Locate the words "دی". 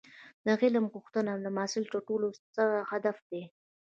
3.31-3.43